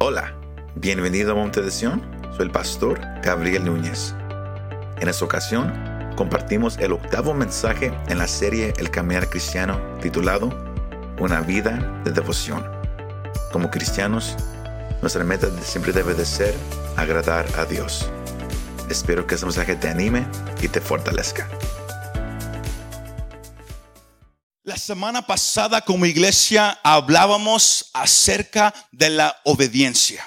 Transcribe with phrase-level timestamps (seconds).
[0.00, 0.32] Hola,
[0.76, 2.00] bienvenido a Monte de Sion.
[2.36, 4.14] Soy el pastor Gabriel Núñez.
[5.00, 5.74] En esta ocasión,
[6.14, 10.50] compartimos el octavo mensaje en la serie El Caminar Cristiano titulado
[11.18, 12.64] Una vida de devoción.
[13.50, 14.36] Como cristianos,
[15.00, 16.54] nuestra meta siempre debe de ser
[16.96, 18.08] agradar a Dios.
[18.88, 20.28] Espero que este mensaje te anime
[20.62, 21.48] y te fortalezca.
[24.88, 30.26] Semana pasada como iglesia hablábamos acerca de la obediencia.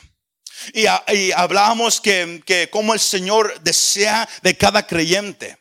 [0.71, 0.85] Y,
[1.31, 5.57] hablábamos que, que como el Señor desea de cada creyente,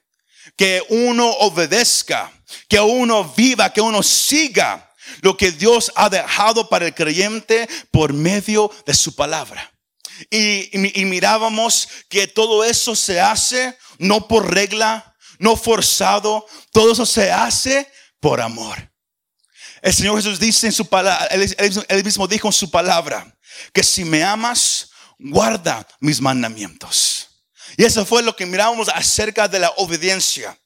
[0.55, 2.31] que uno obedezca,
[2.69, 8.13] que uno viva, que uno siga lo que Dios ha dejado para el creyente por
[8.13, 9.73] medio de su palabra.
[10.31, 17.07] Y, y, mirábamos que todo eso se hace no por regla, no forzado, todo eso
[17.07, 18.90] se hace por amor.
[19.83, 23.35] El Señor Jesús dice en su palabra, él, mismo dijo en su palabra,
[23.73, 27.29] que si me amas, guarda mis mandamientos.
[27.77, 30.59] Y eso fue lo que mirábamos acerca de la obediencia.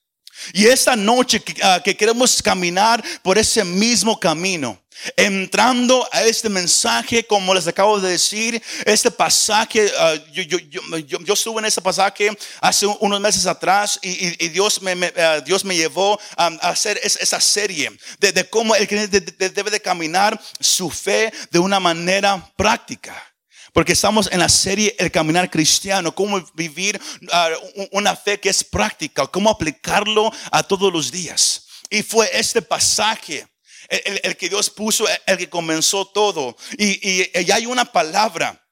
[0.52, 4.78] Y esta noche que, ah, que queremos caminar por ese mismo camino,
[5.16, 10.58] Entrando a este mensaje, como les acabo de decir, este pasaje, uh, yo, yo,
[11.00, 16.18] yo, yo, estuve en ese pasaje hace unos meses atrás y, y, Dios, me, llevó
[16.36, 17.90] a hacer esa serie
[18.20, 23.33] de, de cómo el creyente debe de caminar su fe de una manera práctica.
[23.74, 28.62] Porque estamos en la serie El Caminar Cristiano, cómo vivir uh, una fe que es
[28.62, 31.66] práctica, cómo aplicarlo a todos los días.
[31.90, 33.48] Y fue este pasaje
[33.88, 36.56] el, que Dios puso, el que comenzó todo.
[36.78, 38.64] Y, y, hay una palabra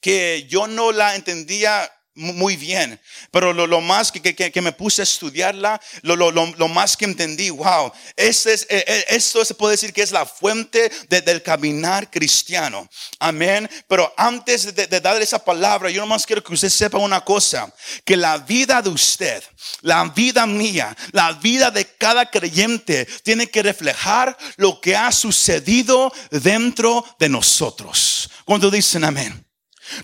[0.00, 2.98] que yo no la entendía muy bien,
[3.30, 7.50] pero lo, más que, que, me puse a estudiarla, lo, lo, lo, más que entendí,
[7.50, 12.10] wow, este es, eh, eh, esto se puede decir que es la fuente del caminar
[12.10, 12.88] cristiano.
[13.18, 13.68] Amén.
[13.86, 17.72] Pero antes de, de, darle esa palabra, yo nomás quiero que usted sepa una cosa,
[18.04, 19.42] que la vida de usted,
[19.82, 26.12] la vida mía, la vida de cada creyente tiene que reflejar lo que ha sucedido
[26.30, 28.30] dentro de nosotros.
[28.44, 29.45] Cuando dicen amén.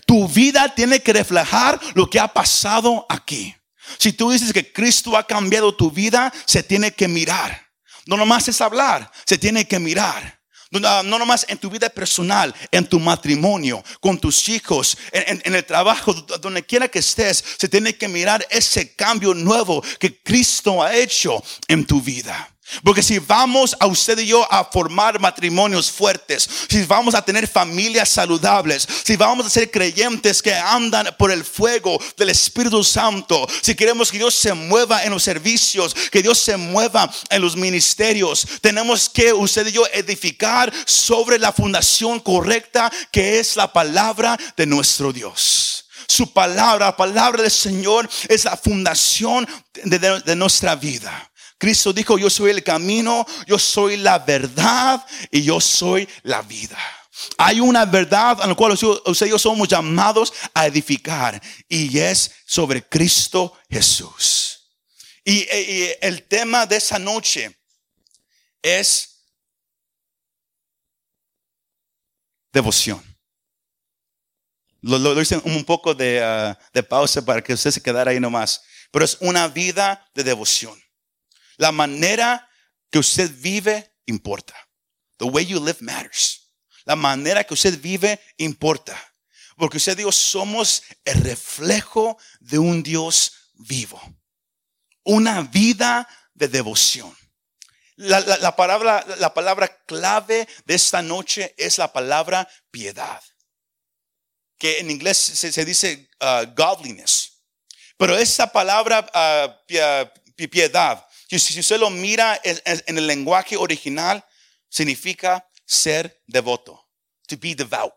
[0.05, 3.55] Tu vida tiene que reflejar lo que ha pasado aquí.
[3.99, 7.71] Si tú dices que Cristo ha cambiado tu vida, se tiene que mirar.
[8.05, 10.41] No nomás es hablar, se tiene que mirar.
[10.71, 15.53] No, no nomás en tu vida personal, en tu matrimonio, con tus hijos, en, en,
[15.53, 20.81] el trabajo, donde quiera que estés, se tiene que mirar ese cambio nuevo que Cristo
[20.81, 22.52] ha hecho en tu vida.
[22.83, 27.47] Porque si vamos a usted y yo a formar matrimonios fuertes, si vamos a tener
[27.47, 33.47] familias saludables, si vamos a ser creyentes que andan por el fuego del Espíritu Santo,
[33.61, 37.55] si queremos que Dios se mueva en los servicios, que Dios se mueva en los
[37.55, 44.39] ministerios, tenemos que usted y yo edificar sobre la fundación correcta que es la palabra
[44.55, 45.85] de nuestro Dios.
[46.07, 49.47] Su palabra, la palabra del Señor es la fundación
[49.83, 51.29] de, de nuestra vida.
[51.63, 55.01] Cristo dijo, yo soy el camino, yo soy la verdad
[55.31, 56.77] y yo soy la vida.
[57.37, 62.33] Hay una verdad a la cual usted y yo somos llamados a edificar y es
[62.45, 64.73] sobre Cristo Jesús.
[65.23, 65.47] Y,
[66.01, 67.57] el tema de esa noche
[68.61, 69.23] es
[72.51, 73.01] devoción.
[74.81, 78.19] Lo, lo, hice un poco de, uh, de pausa para que usted se quedara ahí
[78.19, 78.61] nomás.
[78.91, 80.82] Pero es una vida de devoción.
[81.63, 82.45] La manera
[82.91, 84.53] que usted vive importa.
[85.17, 86.51] The way you live matters.
[86.83, 89.01] La manera que usted vive importa.
[89.55, 94.01] Porque usted dijo, somos el reflejo de un Dios vivo.
[95.03, 97.15] Una vida de devoción.
[97.95, 103.23] La, palabra, la palabra clave de esta noche es la palabra piedad.
[104.57, 107.41] Que en inglés se, dice uh, godliness.
[107.95, 111.07] Pero esa palabra uh, piedad
[111.39, 114.25] si usted lo mira en el lenguaje original,
[114.69, 116.89] significa ser devoto,
[117.27, 117.93] to be devout.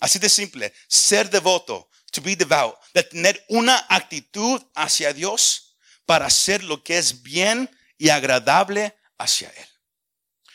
[0.00, 5.76] Así de simple, ser devoto, to be devout, de tener una actitud hacia Dios
[6.06, 9.66] para hacer lo que es bien y agradable hacia Él.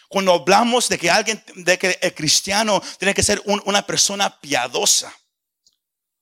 [0.08, 5.14] Cuando hablamos de que alguien, de que el cristiano tiene que ser una persona piadosa,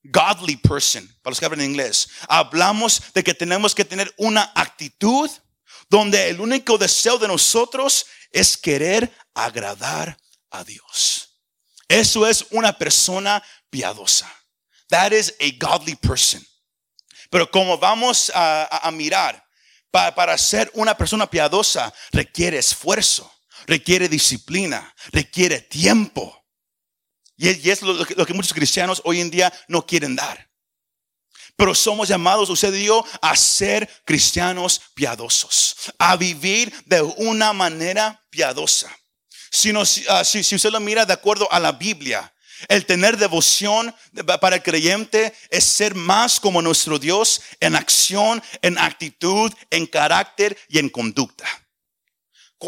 [0.04, 4.52] godly person, para los que hablan en inglés, hablamos de que tenemos que tener una
[4.56, 5.30] actitud
[5.94, 10.18] donde el único deseo de nosotros es querer agradar
[10.50, 11.38] a Dios.
[11.88, 14.28] Eso es una persona piadosa.
[14.90, 16.44] That is a godly person.
[17.30, 19.48] Pero como vamos a, mirar,
[19.92, 23.32] para ser una persona piadosa requiere esfuerzo,
[23.68, 26.44] requiere disciplina, requiere tiempo.
[27.38, 30.50] Y es lo que muchos cristianos hoy en día no quieren dar.
[31.56, 38.22] Pero somos llamados, usted y yo, a ser cristianos piadosos, a vivir de una manera
[38.30, 38.92] piadosa.
[39.52, 39.72] Si,
[40.10, 42.34] ah, si, si usted lo mira de acuerdo a la Biblia,
[42.70, 43.94] el tener devoción
[44.42, 50.58] para el creyente es ser más como nuestro Dios en acción, en actitud, en carácter
[50.70, 51.46] y en conducta.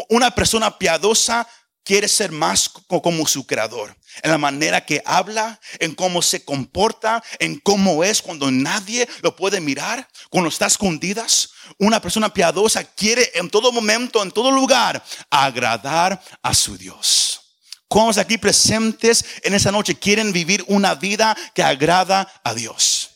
[0.08, 1.48] Una persona piadosa
[1.82, 7.22] quiere ser más como su creador en la manera que habla, en cómo se comporta,
[7.38, 11.50] en cómo es cuando nadie lo puede mirar, cuando está escondidas.
[11.78, 17.40] Una persona piadosa quiere en todo momento, en todo lugar, agradar a su Dios.
[17.88, 23.15] ¿Cuántos aquí presentes en esa noche quieren vivir una vida que agrada a Dios?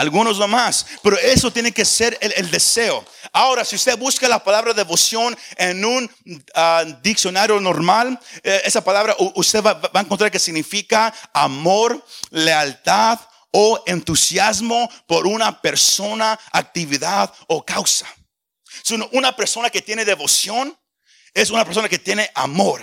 [0.00, 3.04] Algunos no más, pero eso tiene que ser el, deseo.
[3.34, 6.10] Ahora, si usted busca la palabra devoción en un
[6.54, 13.20] ah, diccionario normal, eh, esa palabra usted va, a encontrar que significa amor, lealtad
[13.50, 18.06] o entusiasmo por una persona, actividad o causa.
[19.12, 20.74] Una persona que tiene devoción
[21.34, 22.80] es una persona que tiene amor,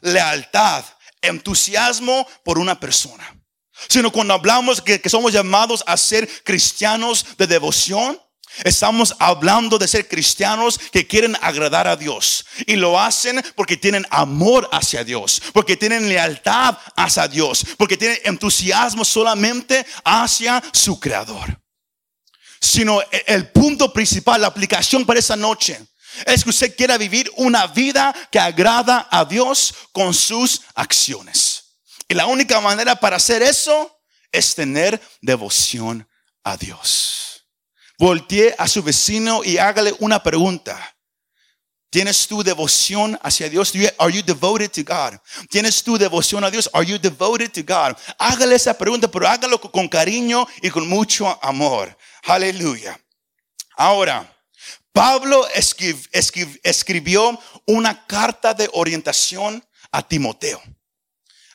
[0.00, 0.84] lealtad,
[1.22, 3.39] entusiasmo por una persona
[3.88, 8.18] sino cuando hablamos que, que somos llamados a ser cristianos de devoción,
[8.64, 12.44] Estamos hablando de ser cristianos que quieren agradar a Dios.
[12.66, 18.18] Y lo hacen porque tienen amor hacia Dios, porque tienen lealtad hacia Dios, porque tienen
[18.24, 21.60] entusiasmo solamente hacia su Creador.
[22.60, 25.80] Sino e, el punto principal, la aplicación para esa noche,
[26.26, 31.59] es que usted quiera vivir una vida que agrada a Dios con sus acciones.
[32.10, 33.96] Y la única manera para hacer eso
[34.32, 36.08] es tener devoción
[36.42, 37.46] a Dios.
[38.00, 40.96] Voltee a su vecino y hágale una pregunta.
[41.88, 43.72] ¿Tienes tu devoción hacia Dios?
[43.96, 45.20] Are you devoted to God?
[45.50, 46.68] ¿Tienes tu devoción a Dios?
[46.72, 47.96] Are you devoted to God?
[48.18, 51.96] Hágale esa pregunta, pero hágalo con cariño y con mucho amor.
[52.24, 53.00] Aleluya.
[53.76, 54.36] Ahora,
[54.92, 55.46] Pablo
[56.64, 60.60] escribió una carta de orientación a Timoteo.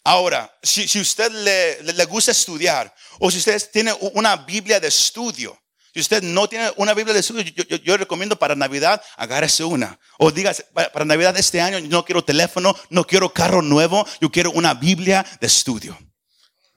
[0.08, 4.88] Ahora, si, si usted le, le, gusta estudiar o si usted tiene una Biblia de
[4.88, 5.60] estudio,
[5.96, 10.00] si usted no tiene una Biblia de estudio, yo, yo, recomiendo para Navidad, agárrese una.
[10.20, 14.32] O diga, para, Navidad de este año no quiero teléfono, no quiero carro nuevo, yo
[14.32, 15.98] quiero una Biblia de estudio.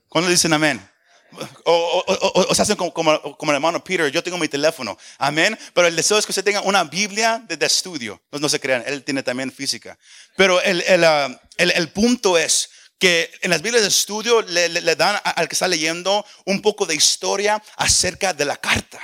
[0.08, 0.81] ¿Cuándo dicen amén?
[1.64, 5.58] O, o, o, se hacen como, como, el hermano Peter, yo tengo mi teléfono, amén.
[5.74, 8.22] Pero el deseo es que usted tenga una Biblia de, estudio.
[8.32, 9.98] No, no, se crean, él tiene también física.
[10.34, 14.96] Pero el, el, uh, el, el punto es, que en las Biblias de estudio le,
[14.96, 19.00] dan al que está leyendo un poco de historia acerca de la carta.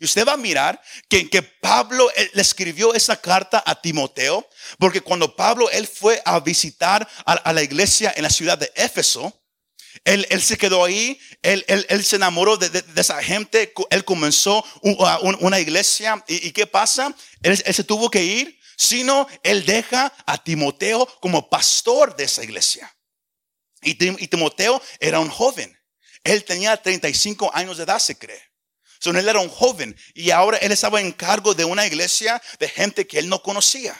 [0.00, 4.48] Y usted va a mirar que, Pablo le escribió esa carta a Timoteo,
[4.78, 9.42] porque cuando Pablo él fue a visitar a, la iglesia en la ciudad de Éfeso,
[10.04, 14.64] él, se quedó ahí, él, se enamoró de, esa gente, él comenzó
[15.40, 16.24] una iglesia.
[16.28, 17.14] ¿Y, ¿Y, qué pasa?
[17.42, 22.94] Él, se tuvo que ir, sino él deja a Timoteo como pastor de esa iglesia.
[23.82, 25.76] Y, Timoteo era un joven.
[26.24, 28.42] Él tenía 35 años de edad, se cree.
[29.00, 32.68] So, él era un joven y ahora él estaba en cargo de una iglesia de
[32.68, 33.94] gente que él no conocía.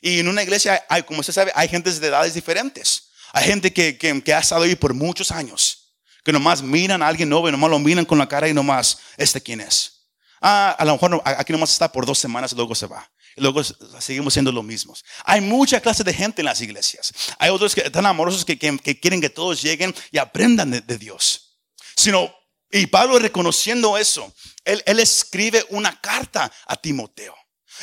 [0.00, 3.10] Y en una iglesia, hay, como usted sabe, hay gente de edades diferentes.
[3.32, 5.94] Hay gente que, que, ha estado ahí por muchos años.
[6.24, 8.98] Que nomás miran a alguien nuevo y nomás lo miran con la cara y nomás,
[9.18, 10.08] ¿este quién es?
[10.40, 13.62] Ah, a lo mejor aquí nomás está por dos semanas y luego se va luego
[13.64, 15.04] seguimos siendo los mismos.
[15.24, 17.12] Hay mucha clase de gente en las iglesias.
[17.38, 21.58] Hay otros que están amorosos que, quieren que todos lleguen y aprendan de, Dios.
[21.96, 22.34] Sino,
[22.70, 24.32] y Pablo reconociendo eso,
[24.64, 27.34] él, escribe una carta a Timoteo.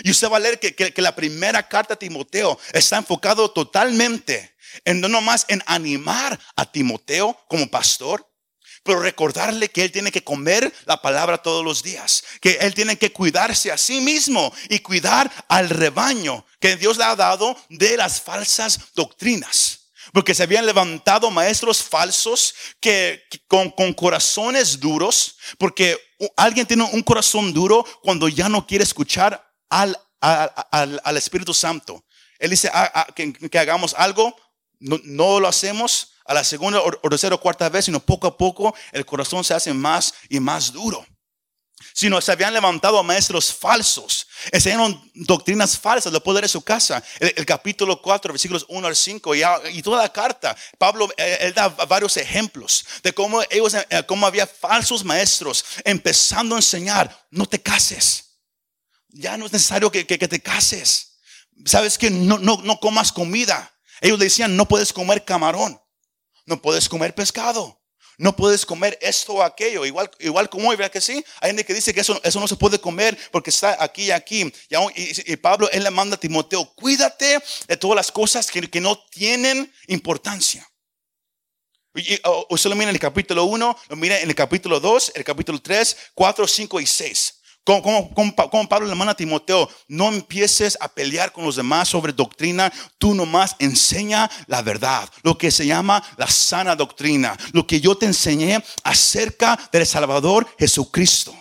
[0.04, 5.00] Y usted va a leer que, la primera carta a Timoteo está enfocado totalmente en
[5.00, 8.30] no nomás en animar a Timoteo como pastor,
[8.86, 12.98] pero recordarle que él tiene que comer la palabra todos los días, que él tiene
[12.98, 17.98] que cuidarse a sí mismo y cuidar al rebaño que Dios le ha dado de
[17.98, 19.90] las falsas doctrinas.
[20.14, 25.98] Porque se habían levantado maestros falsos que, con, corazones duros, porque
[26.38, 32.06] alguien tiene un corazón duro cuando ya no quiere escuchar al, al, Espíritu Santo.
[32.38, 34.36] Él dice ah, ah, que, hagamos algo,
[34.80, 38.38] no, no lo hacemos, a la segunda o, tercera o cuarta vez, sino poco a
[38.38, 41.06] poco el corazón se hace más y más duro.
[41.94, 47.46] Sino se habían levantado maestros falsos, enseñaron doctrinas falsas, lo leer en su casa, el,
[47.46, 50.56] capítulo 4, versículos 1 al 5 y, toda la carta.
[50.78, 56.56] Pablo, eh, él da varios ejemplos de cómo ellos, eh, cómo había falsos maestros empezando
[56.56, 58.26] a enseñar, no te cases,
[59.10, 61.20] ya no es necesario que, que, te cases,
[61.66, 63.72] sabes que no, no, no comas comida.
[64.02, 65.80] Ellos decían, no puedes comer camarón.
[66.46, 67.82] No puedes comer pescado.
[68.18, 71.24] No puedes comer esto o aquello, igual, igual como hoy, ¿verdad que sí?
[71.42, 74.12] Hay gente que dice que eso, eso no se puede comer porque está aquí y
[74.12, 74.54] aquí.
[74.96, 78.98] Y, Pablo, él le manda a Timoteo, cuídate de todas las cosas que, que no
[79.10, 80.66] tienen importancia.
[81.94, 85.24] Y, usted lo mira en el capítulo 1, lo mira en el capítulo 2, el
[85.24, 87.35] capítulo 3, 4, 5 y 6.
[87.66, 88.14] Como,
[88.70, 93.16] Pablo le manda a Timoteo, no empieces a pelear con los demás sobre doctrina, tú
[93.16, 98.06] nomás enseña la verdad, lo que se llama la sana doctrina, lo que yo te
[98.06, 101.36] enseñé acerca del Salvador Jesucristo.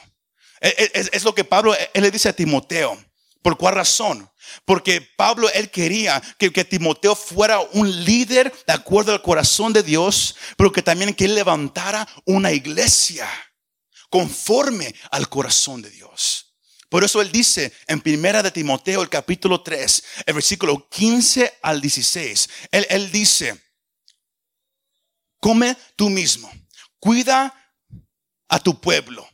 [0.63, 2.97] Es, es lo que Pablo él le dice a Timoteo.
[3.43, 4.27] ¿Por cuál razón?
[4.65, 9.83] Porque Pablo, él quería que, que, Timoteo fuera un líder de acuerdo al corazón de
[9.83, 13.29] Dios, pero que también que él levantara una iglesia
[14.15, 16.55] conforme al corazón de Dios.
[16.89, 21.81] Por eso él dice en primera de Timoteo, el capítulo 3, el versículo 15 al
[21.81, 23.61] 16, él, él dice,
[25.41, 26.49] come tú mismo,
[27.01, 27.53] cuida
[28.47, 29.29] a tu pueblo,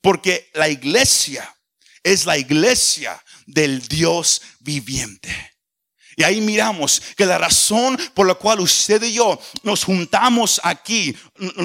[0.00, 1.56] porque la iglesia
[2.02, 5.55] es la iglesia del Dios viviente.
[6.16, 11.14] Y ahí miramos que la razón por la cual usted y yo nos juntamos aquí,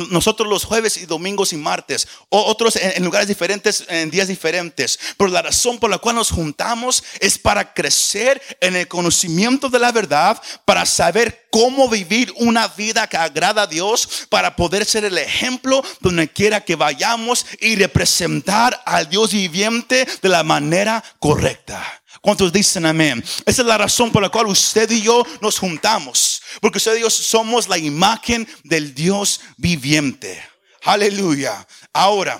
[0.09, 5.29] nosotros los jueves y domingos y martes, otros en lugares diferentes, en días diferentes, pero
[5.29, 9.93] la razón por la cual nos juntamos es para crecer en el conocimiento de la
[9.93, 15.17] verdad, para saber cómo vivir una vida que agrada a Dios, para poder ser el
[15.17, 22.00] ejemplo donde quiera que vayamos y representar al Dios viviente de la manera correcta.
[22.21, 23.23] ¿Cuántos dicen amén?
[23.45, 26.41] Esa es la razón por la cual usted y yo nos juntamos.
[26.61, 30.41] Porque usted y yo somos la imagen del Dios viviente.
[30.83, 31.67] Aleluya.
[31.91, 32.39] Ahora,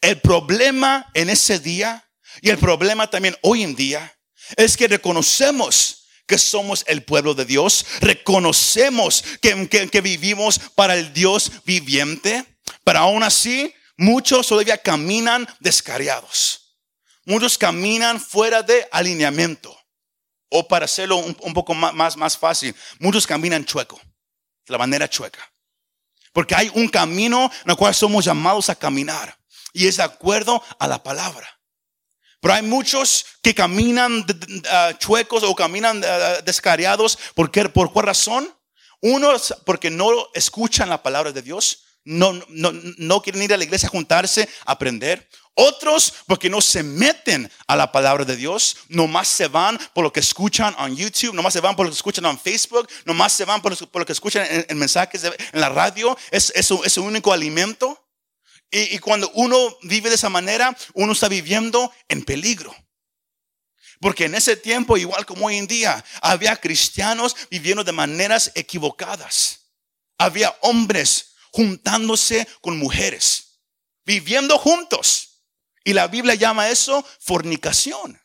[0.00, 2.04] el problema en ese día
[2.40, 4.16] y el problema también hoy en día
[4.56, 11.12] es que reconocemos que somos el pueblo de Dios, reconocemos que, que, vivimos para el
[11.12, 12.44] Dios viviente,
[12.84, 16.61] pero aún así muchos todavía caminan descariados.
[17.24, 19.76] Muchos caminan fuera de alineamiento.
[20.48, 23.98] O para hacerlo un, poco más, más, fácil, muchos caminan chueco,
[24.66, 25.40] de la manera chueca.
[26.32, 29.38] Porque hay un camino en el cual somos llamados a caminar.
[29.72, 31.48] Y es de acuerdo a la palabra.
[32.40, 34.26] Pero hay muchos que caminan
[34.68, 37.06] ah, chuecos o caminan uh.
[37.34, 38.52] ¿Por, ¿Por cuál razón?
[39.00, 39.32] Uno,
[39.64, 41.84] porque no escuchan la palabra de Dios.
[42.04, 45.28] No, no, no quieren ir a la iglesia a juntarse, a aprender.
[45.54, 50.12] Otros porque no se meten a la palabra de Dios, nomás se van por lo
[50.12, 53.44] que escuchan en YouTube, nomás se van por lo que escuchan en Facebook, nomás se
[53.44, 56.16] van por lo, que escuchan en, mensajes en la radio.
[56.30, 57.98] Es, es, es su único alimento.
[58.70, 62.74] Y, y cuando uno vive de esa manera, uno está viviendo en peligro.
[64.00, 69.60] Porque en ese tiempo, igual como hoy en día, había cristianos viviendo de maneras equivocadas.
[70.16, 73.60] Había hombres juntándose con mujeres,
[74.04, 75.28] viviendo juntos.
[75.84, 78.20] Y la Biblia llama eso fornicación.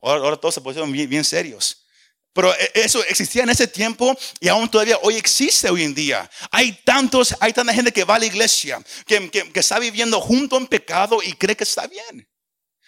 [0.00, 1.84] Ahora, todos se pusieron bien, serios.
[2.32, 6.30] Pero e, eso existía en ese tiempo y aún todavía hoy existe hoy en día.
[6.50, 10.66] Hay tantos, hay tanta gente que va a la iglesia, que, está viviendo junto en
[10.66, 12.28] pecado y cree que está bien.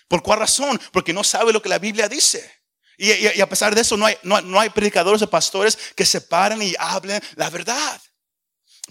[0.08, 0.80] ¿Por cuál razón?
[0.92, 2.58] Porque no sabe lo que la Biblia dice.
[2.96, 6.20] Y, a pesar de eso, no hay, no, no hay predicadores o pastores que se
[6.20, 8.00] paren y hablen la verdad.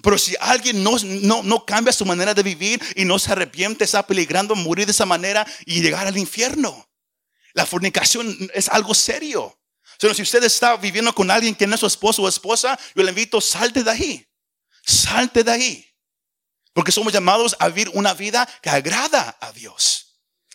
[0.02, 0.96] Pero si alguien no,
[1.44, 5.06] no, cambia su manera de vivir y no se arrepiente, está peligrando morir de esa
[5.06, 6.90] manera y llegar al infierno.
[7.54, 9.60] La fornicación es algo serio.
[10.00, 13.10] si usted está viviendo con alguien que no es su esposo o esposa, yo le
[13.10, 14.28] invito, salte de ahí.
[14.86, 15.86] Salte de ahí.
[16.74, 20.10] Porque somos llamados a vivir una vida que agrada a Dios.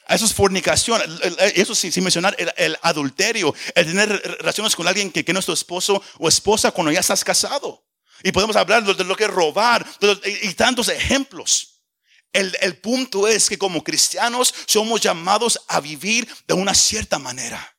[0.09, 1.03] Eso es fornicación.
[1.55, 5.53] Eso sin, mencionar el, adulterio, el tener relaciones con alguien que, que no es tu
[5.53, 7.85] esposo o esposa cuando ya estás casado.
[8.25, 9.87] Y podemos hablar de lo que es robar
[10.25, 11.83] y, tantos ejemplos.
[12.33, 17.77] El, el punto es que como cristianos somos llamados a vivir de una cierta manera.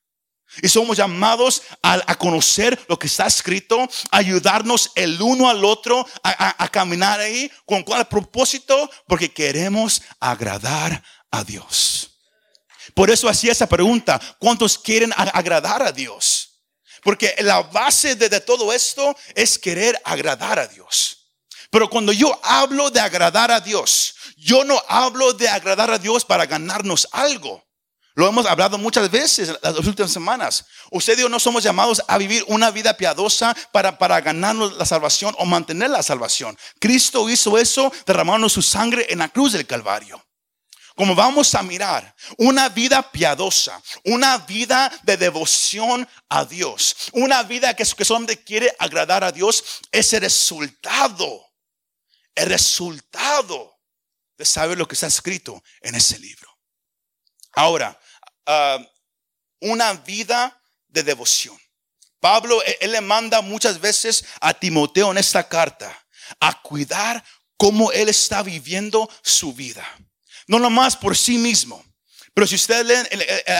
[0.61, 6.07] Y somos llamados a, conocer lo que está escrito, a ayudarnos el uno al otro
[6.21, 7.51] a, a, caminar ahí.
[7.65, 8.89] ¿Con cuál propósito?
[9.07, 12.11] Porque queremos agradar a Dios.
[12.93, 16.34] Por eso hacía esa pregunta, ¿cuántos quieren agradar a Dios?
[17.05, 21.27] Porque la base de, todo esto es querer agradar a Dios.
[21.69, 26.25] Pero cuando yo hablo de agradar a Dios, yo no hablo de agradar a Dios
[26.25, 27.63] para ganarnos algo.
[28.15, 30.65] Lo hemos hablado muchas veces las últimas semanas.
[30.89, 34.85] Usted y yo no somos llamados a vivir una vida piadosa para, para ganarnos la
[34.87, 36.57] salvación o mantener la salvación.
[36.79, 40.24] Cristo hizo eso derramando su sangre en la cruz del Calvario.
[40.95, 47.75] Como vamos a mirar, una vida piadosa, una vida de devoción a Dios, una vida
[47.75, 51.53] que, que solamente quiere agradar a Dios, es el resultado,
[52.33, 53.77] el resultado
[54.37, 56.49] de saber lo que está escrito en ese libro.
[57.53, 57.99] Ahora,
[58.45, 58.79] ah,
[59.59, 61.57] una vida de devoción.
[62.19, 66.05] Pablo, e, él le manda muchas veces a Timoteo en esta carta
[66.39, 67.23] a cuidar
[67.57, 69.85] cómo él está viviendo su vida.
[70.47, 71.83] No nomás por sí mismo.
[72.35, 73.07] Pero si ustedes leen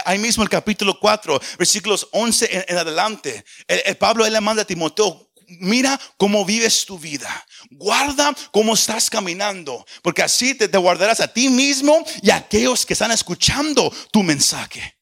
[0.04, 4.66] ahí mismo el capítulo 4, versículos 11 en, adelante, el, Pablo él le manda a
[4.66, 7.46] Timoteo, mira cómo vives tu vida.
[7.70, 12.84] Guarda cómo estás caminando, porque así te, te, guardarás a ti mismo y a aquellos
[12.84, 14.98] que están escuchando tu mensaje.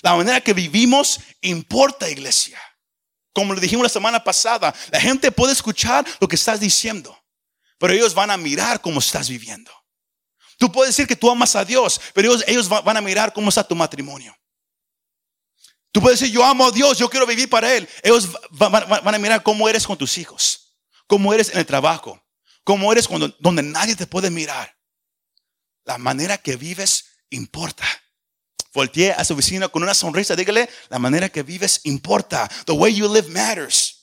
[0.00, 2.58] La manera que vivimos importa, iglesia.
[3.34, 7.18] Como lo dijimos la semana pasada, la gente puede escuchar lo que estás diciendo,
[7.78, 9.72] pero ellos van a mirar cómo estás viviendo.
[10.64, 13.62] Tú puedes decir que tú amas a Dios, pero ellos, van a mirar cómo está
[13.62, 14.34] tu matrimonio.
[15.92, 17.86] Tú puedes decir, yo amo a Dios, yo quiero vivir para Él.
[18.02, 20.74] Ellos van, a mirar cómo eres con tus hijos,
[21.06, 22.18] cómo eres en el trabajo,
[22.64, 24.74] cómo eres cuando, donde nadie te puede mirar.
[25.84, 27.84] La manera que vives importa.
[28.72, 30.34] Voltee a su vecino con una sonrisa.
[30.34, 32.50] Dígale, la manera que vives importa.
[32.64, 33.93] The way you live matters.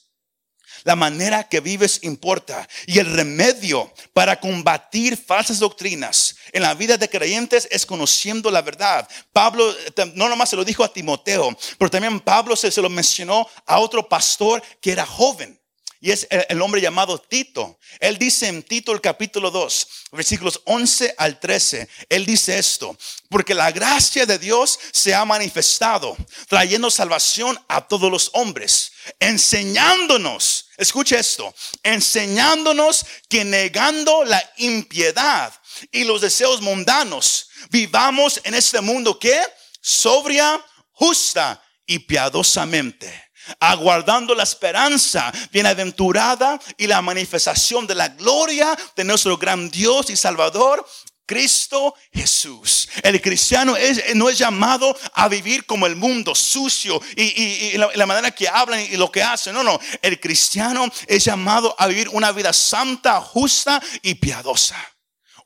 [0.84, 2.68] La manera que vives importa.
[2.86, 8.62] Y el remedio para combatir falsas doctrinas en la vida de creyentes es conociendo la
[8.62, 9.08] verdad.
[9.32, 13.48] Pablo eh, no nomás se lo dijo a Timoteo, pero también Pablo se, lo mencionó
[13.66, 15.58] a otro pastor que era joven.
[16.00, 17.78] Y es el hombre llamado Tito.
[18.00, 22.98] Él dice en Tito el capítulo 2, versículos 11 al 13, él dice esto,
[23.28, 26.16] porque la gracia de Dios se ha manifestado,
[26.48, 35.52] trayendo salvación a todos los hombres, enseñándonos, escuche esto, enseñándonos que negando la impiedad
[35.90, 39.40] y los deseos mundanos, vivamos en este mundo que
[39.80, 49.04] sobria, justa y piadosamente aguardando la esperanza bienaventurada y la manifestación de la gloria de
[49.04, 50.86] nuestro gran Dios y Salvador,
[51.26, 52.88] Cristo Jesús.
[53.02, 53.74] El cristiano
[54.14, 58.96] no es llamado a vivir como el mundo sucio y, la, manera que hablan y
[58.96, 59.54] lo que hacen.
[59.54, 59.78] No, no.
[60.00, 64.76] El cristiano es llamado a vivir una vida santa, justa y piadosa.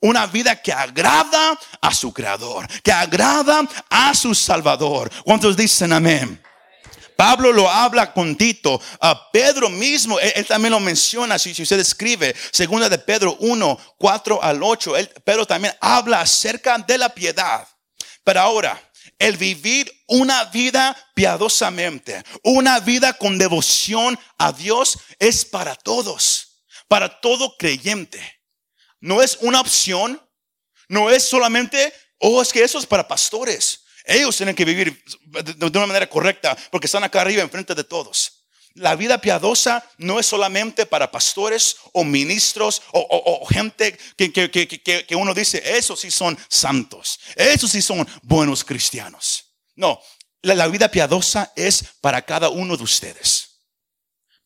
[0.01, 5.11] Una vida que agrada a su creador, que agrada a su salvador.
[5.25, 6.46] ¿Cuántos dicen amén?
[7.17, 8.81] Pablo lo habla con Tito.
[9.01, 11.39] A Pedro mismo, él, también lo menciona.
[11.39, 16.77] Si, usted escribe, segunda de Pedro 1, 4 al 8, él, Pedro también habla acerca
[16.79, 17.67] de la piedad.
[18.23, 18.81] Pero ahora,
[19.19, 27.21] el vivir una vida piadosamente, una vida con devoción a Dios es para todos, para
[27.21, 28.21] todo creyente.
[29.01, 30.21] No es una opción,
[30.89, 33.86] no es solamente, oh, es que eso es para pastores.
[34.07, 38.45] Ellos tienen que vivir de una manera correcta porque están acá arriba enfrente de todos.
[38.75, 45.35] La vida piadosa no es solamente para pastores o ministros o, gente que, que, uno
[45.35, 49.47] dice, esos sí son santos, esos sí son buenos cristianos.
[49.75, 50.01] No,
[50.43, 53.63] la vida piadosa es para cada uno de ustedes,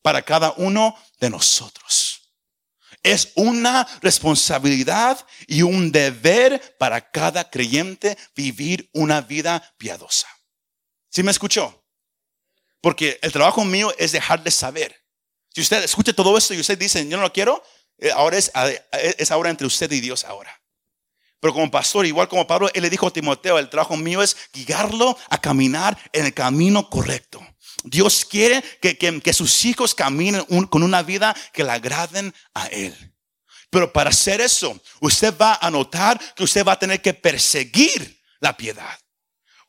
[0.01, 2.10] para cada uno de nosotros.
[3.03, 10.27] Es una responsabilidad y un deber para cada creyente vivir una vida piadosa.
[11.09, 11.83] ¿Sí me escuchó?
[12.79, 14.95] Porque el trabajo mío es dejarles saber.
[15.49, 17.63] Si usted escucha todo esto y usted dice, yo no lo quiero,
[17.97, 18.51] eh, ahora es,
[18.91, 20.61] es ahora entre usted y Dios ahora.
[21.41, 24.37] Pero como pastor, igual como Pablo, él le dijo a Timoteo, el trabajo mío es
[24.53, 27.41] guiarlo a caminar en el camino correcto.
[27.83, 32.95] Dios quiere que, sus hijos caminen con una vida que le agraden a Él.
[33.69, 38.21] Pero para hacer eso, usted va a notar que usted va a tener que perseguir
[38.39, 38.99] la piedad.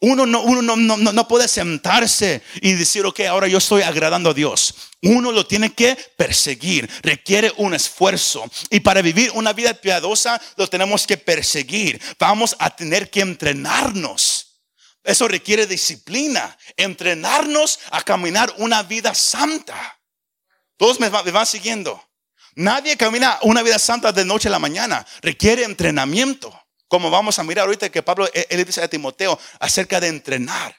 [0.00, 4.34] Uno no, uno no, no, puede sentarse y decir, ok, ahora yo estoy agradando a
[4.34, 4.74] Dios.
[5.00, 8.44] Uno lo tiene que perseguir, requiere un esfuerzo.
[8.70, 12.02] Y para vivir una vida piadosa, lo tenemos que perseguir.
[12.18, 14.51] Vamos a tener que entrenarnos
[15.04, 20.00] eso requiere disciplina, entrenarnos a caminar una vida santa.
[20.76, 22.02] Todos me, van siguiendo.
[22.54, 25.06] Nadie camina una vida santa de noche a la mañana.
[25.20, 26.56] Requiere entrenamiento.
[26.86, 30.76] Como vamos a mirar ahorita que Pablo él dice a Timoteo acerca de entrenar.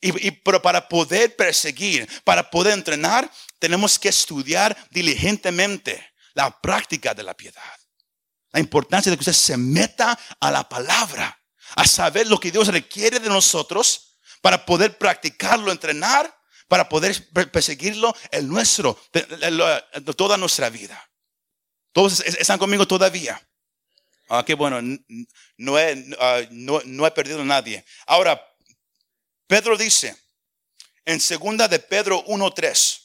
[0.00, 3.30] Y, pero para poder perseguir, para poder entrenar,
[3.60, 7.62] tenemos que estudiar diligentemente la práctica de la piedad.
[8.50, 11.41] La importancia de que usted se meta a la palabra
[11.76, 16.32] a saber lo que Dios requiere de nosotros para poder practicarlo, entrenar,
[16.68, 18.98] para poder perseguirlo en nuestro,
[20.16, 21.10] toda nuestra vida.
[21.92, 23.40] Todos están conmigo todavía.
[24.28, 24.80] Ah, qué bueno,
[25.58, 27.84] no he, ah, no he perdido a nadie.
[28.06, 28.42] Ahora,
[29.46, 30.16] Pedro dice
[31.04, 33.01] en segunda de Pedro 1.3.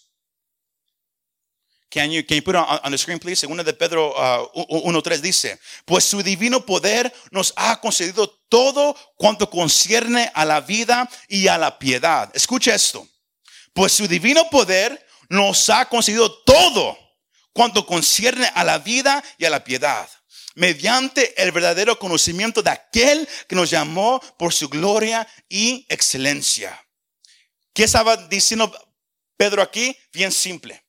[1.90, 3.40] Can you, can you put on, on the screen, please?
[3.40, 9.50] Segunda de Pedro uh, 1.3 dice, pues su divino poder nos ha concedido todo cuanto
[9.50, 12.30] concierne a la vida y a la piedad.
[12.34, 13.08] Escucha esto.
[13.74, 16.98] Pues su divino poder nos ha concedido todo
[17.54, 20.08] cuanto concierne a la vida y a la piedad,
[20.56, 26.80] mediante el verdadero conocimiento de aquel que nos llamó por su gloria y excelencia.
[27.74, 28.72] ¿Qué estaba diciendo
[29.38, 29.98] Pedro aquí?
[30.12, 30.87] Bien simple.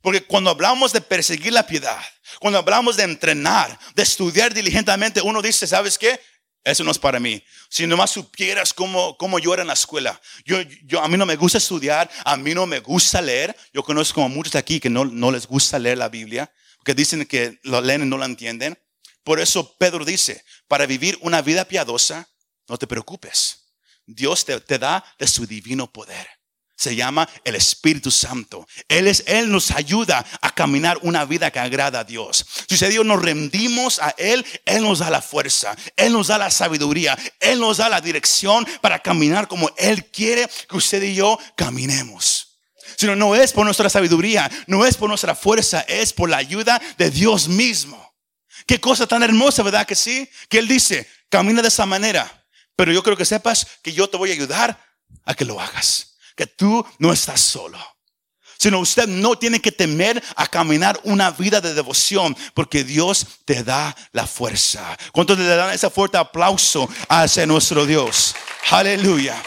[0.00, 2.00] Porque cuando hablamos de perseguir la piedad,
[2.40, 6.20] cuando hablamos de entrenar, de estudiar diligentemente, uno dice, ¿sabes qué?
[6.64, 7.42] Eso no es para mí.
[7.70, 10.20] Si nomás supieras cómo, cómo yo era en la escuela.
[10.44, 13.56] Yo, yo, a mí no me gusta estudiar, a mí no me gusta leer.
[13.72, 17.24] Yo conozco a muchos aquí que no, no les gusta leer la Biblia, porque dicen
[17.26, 18.78] que lo leen y no la entienden.
[19.24, 22.28] Por eso Pedro dice, para vivir una vida piadosa,
[22.68, 23.72] no te preocupes.
[24.06, 26.37] Dios te, te da de su divino poder
[26.78, 28.66] se llama el Espíritu Santo.
[28.86, 32.46] Él es, Él nos ayuda a caminar una vida que agrada a Dios.
[32.68, 36.52] Si Dios nos rendimos a Él, Él nos da la fuerza, Él nos da la
[36.52, 41.36] sabiduría, Él nos da la dirección para caminar como Él quiere que usted y yo
[41.56, 42.60] caminemos.
[42.96, 46.80] Sino no es por nuestra sabiduría, no es por nuestra fuerza, es por la ayuda
[46.96, 48.14] de Dios mismo.
[48.66, 50.28] Qué cosa tan hermosa, ¿verdad que sí?
[50.48, 54.16] Que Él dice, camina de esa manera, pero yo creo que sepas que yo te
[54.16, 54.80] voy a ayudar
[55.24, 56.07] a que lo hagas
[56.38, 57.78] que tú no estás solo.
[58.58, 63.64] Sino usted no tiene que temer a caminar una vida de devoción porque Dios te
[63.64, 64.96] da la fuerza.
[65.12, 68.34] ¿Cuántos le dan ese fuerte aplauso hacia nuestro Dios?
[68.70, 69.40] Aleluya.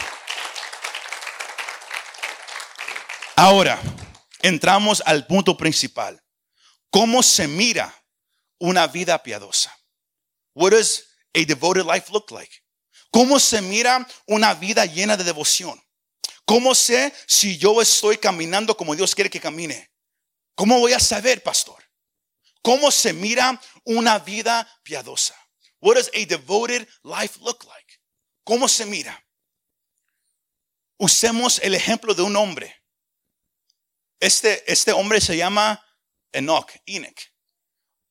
[3.36, 3.80] Ahora,
[4.42, 6.22] entramos al punto principal.
[6.90, 7.92] ¿Cómo se mira
[8.58, 9.74] una vida piadosa?
[10.54, 12.52] What does a devoted life look like?
[13.10, 15.82] ¿Cómo se mira una vida llena de devoción?
[16.44, 19.90] ¿Cómo sé si yo estoy caminando como Dios quiere que camine?
[20.54, 21.82] ¿Cómo voy a saber, pastor?
[22.62, 25.36] ¿Cómo se mira una vida piadosa?
[25.80, 28.00] What does a devoted life look like?
[28.44, 29.24] ¿Cómo se mira?
[30.98, 32.82] Usemos el ejemplo de un hombre.
[34.20, 35.84] Este, este hombre se llama
[36.32, 37.20] Enoch, Enoch.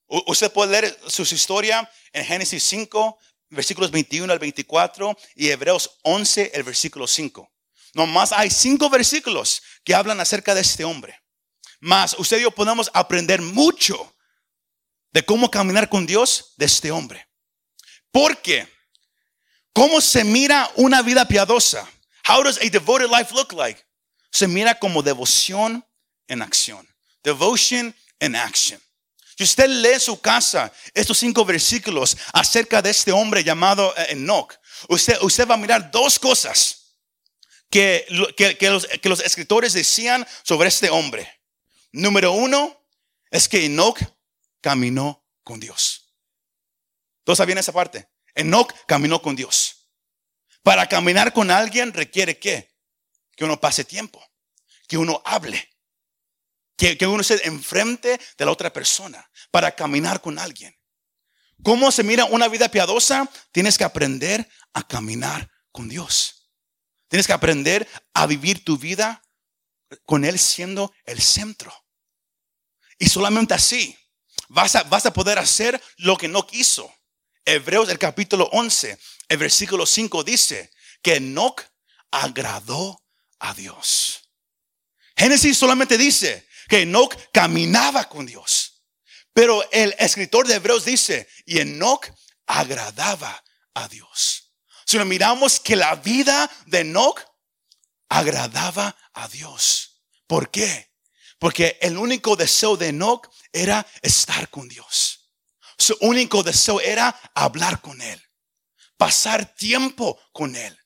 [0.07, 3.17] Usted puede leer su historia en Génesis 5,
[3.49, 7.50] versículos 21 al 24 y Hebreos 11, el versículo 5.
[7.93, 11.21] Nomás hay cinco versículos que hablan acerca de este hombre.
[11.80, 14.15] Más usted y yo podemos aprender mucho
[15.12, 17.27] de cómo caminar con Dios de este hombre.
[18.12, 18.67] Porque,
[19.73, 21.88] ¿cómo se mira una vida piadosa?
[22.27, 23.82] How does a devoted life look like?
[24.32, 25.86] Se mira como devoción
[26.27, 26.88] en acción.
[27.23, 28.80] Devotion in action.
[29.38, 34.54] Si usted lee su casa estos cinco versículos acerca de este hombre llamado eh, Enoch,
[34.88, 36.80] usted, usted va a mirar dos cosas
[37.71, 41.41] que, los, escritores decían sobre este hombre.
[41.91, 42.86] Número uno
[43.31, 43.99] es que Enoch
[44.62, 46.13] caminó con Dios.
[47.23, 48.07] ¿Todos sabían esa parte?
[48.36, 49.88] Enoch caminó con Dios.
[50.62, 52.71] Para caminar con alguien requiere que
[53.36, 54.23] que uno pase tiempo,
[54.88, 55.67] que uno hable,
[56.77, 60.77] que, que uno esté enfrente de la otra persona para caminar con alguien.
[61.63, 63.29] ¿Cómo se mira una vida piadosa?
[63.51, 66.40] Tienes que aprender a caminar con Dios.
[67.12, 69.21] Tienes que aprender a vivir tu vida
[70.06, 71.76] con Él siendo el centro.
[72.97, 73.97] Y solamente así
[74.47, 76.89] vas a, vas a poder hacer lo que no quiso.
[77.43, 78.97] Hebreos el capítulo 11,
[79.28, 80.71] el versículo 5 dice
[81.02, 81.62] que Enoch
[82.12, 83.04] agradó
[83.39, 84.30] a Dios.
[85.17, 88.86] Génesis solamente dice que Enoch caminaba con Dios.
[89.34, 92.10] Pero el escritor de Hebreos dice, y Enoch
[92.45, 93.43] agradaba
[93.74, 94.50] a Dios
[94.91, 97.21] sino miramos que la vida de Enoch
[98.10, 100.04] agradaba a Dios.
[100.27, 100.91] ¿Por qué?
[101.39, 105.32] Porque el único deseo de Enoch era estar con Dios.
[105.77, 108.21] Su único deseo era hablar con Él,
[108.97, 110.77] pasar tiempo con Él.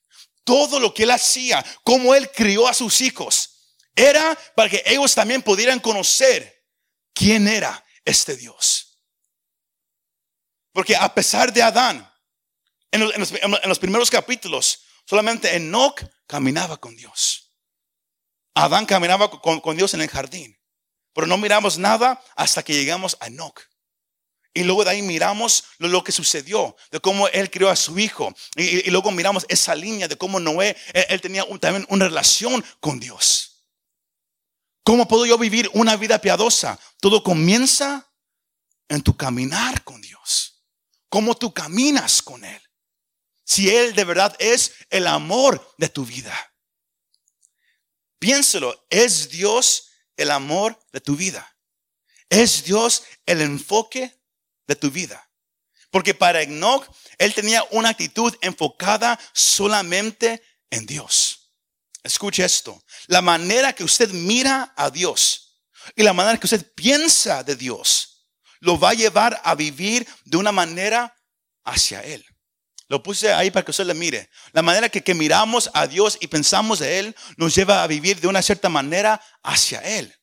[0.44, 5.16] Todo lo que Él hacía, como Él crió a sus hijos, era para que ellos
[5.16, 6.64] también pudieran conocer
[7.12, 9.00] quién era este Dios.
[10.72, 12.08] Porque a pesar de Adán,
[12.92, 17.52] en los, primeros capítulos, solamente Enoch caminaba con Dios.
[18.54, 20.58] Adán caminaba con, Dios en el jardín.
[21.14, 23.60] Pero no miramos nada hasta que llegamos a Enoch.
[24.54, 28.34] Y luego de ahí miramos lo, que sucedió, de cómo él crió a su hijo.
[28.56, 33.66] Y, luego miramos esa línea de cómo Noé, él, tenía también una relación con Dios.
[34.84, 36.80] ¿Cómo puedo yo vivir una vida piadosa?
[37.02, 38.10] Todo comienza
[38.88, 40.64] en tu caminar con Dios.
[41.10, 42.62] cómo tú caminas con Él.
[43.46, 46.36] Si Él de verdad es el amor de tu vida.
[48.20, 51.56] Piénselo, ¿es Dios el amor de tu vida?
[52.30, 54.20] ¿Es Dios el enfoque
[54.68, 55.30] de tu vida?
[55.92, 56.86] Porque para Enoch,
[57.18, 61.54] él tenía una actitud enfocada solamente en Dios.
[62.04, 62.84] Escuche esto.
[63.08, 65.62] La manera que usted mira a Dios
[65.96, 68.28] y la manera que usted piensa de Dios
[68.60, 71.16] lo va a llevar a vivir de una manera
[71.64, 72.26] hacia Él.
[72.88, 74.30] Lo puse ahí para que usted le mire.
[74.52, 78.20] La manera que, que miramos a Dios y pensamos de Él nos lleva a vivir
[78.22, 80.14] de una cierta manera hacia Él.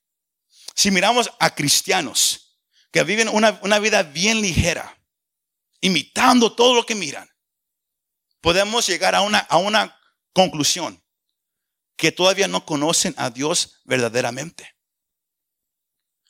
[0.74, 2.60] Si miramos a cristianos
[2.92, 4.96] que viven una, una vida bien ligera,
[5.80, 7.28] imitando todo lo que miran,
[8.40, 9.98] podemos llegar a una, a una
[10.32, 11.02] conclusión
[11.96, 14.76] que todavía no conocen a Dios verdaderamente.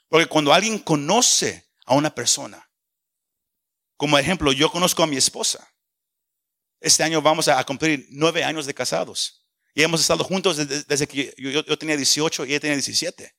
[0.08, 2.70] Porque cuando alguien conoce a una persona,
[3.96, 5.72] como ejemplo, yo conozco a mi esposa.
[6.82, 9.46] Este año vamos a cumplir nueve años de casados.
[9.72, 13.32] Y hemos estado juntos desde, que yo, tenía 18 y ella tenía 17.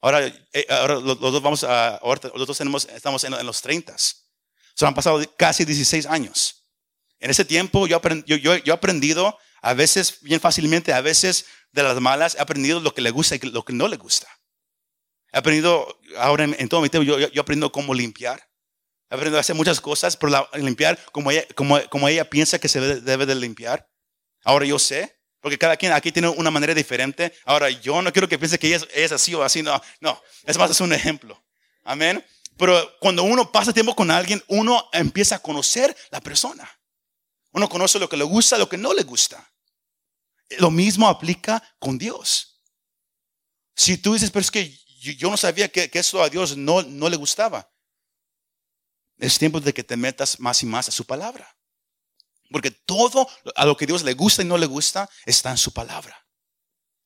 [0.00, 3.94] Ahora, eh, ahora los, dos vamos a, ahora los dos tenemos, estamos en, los 30.
[3.96, 6.66] Se han pasado casi 16 años.
[7.20, 11.82] En ese tiempo yo, yo, yo, he aprendido, a veces bien fácilmente, a veces de
[11.82, 14.26] las malas, he aprendido lo que le gusta y lo que no le gusta.
[15.32, 18.45] He aprendido, ahora en, todo mi tiempo, yo, yo, aprendo cómo limpiar.
[19.08, 21.30] He aprendido a hacer muchas cosas, pero limpiar como
[22.08, 23.88] ella, piensa que se debe, de limpiar.
[24.42, 27.32] Ahora yo sé, porque cada quien aquí tiene una manera diferente.
[27.44, 30.58] Ahora yo no quiero que piense que ella es, así o así, no, no, es
[30.58, 31.40] más, es un ejemplo.
[31.84, 32.24] Amén.
[32.56, 36.68] Pero cuando uno pasa tiempo con alguien, uno empieza a conocer la persona.
[37.52, 39.52] Uno conoce lo que le gusta, lo que no le gusta.
[40.58, 42.60] Lo mismo aplica con Dios.
[43.76, 44.76] Si tú dices, pero es que
[45.16, 47.70] yo no sabía que, que eso a Dios no le gustaba.
[49.18, 51.56] Es tiempo de que te metas más y más a su palabra.
[52.50, 55.72] Porque todo a lo que Dios le gusta y no le gusta está en su
[55.72, 56.26] palabra.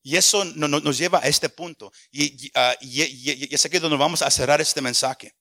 [0.03, 1.93] Y eso nos lleva a este punto.
[2.11, 5.35] Y, uh, y, es aquí donde vamos a cerrar este mensaje.